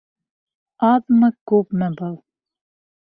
[0.87, 2.17] Аҙмы-күпме был?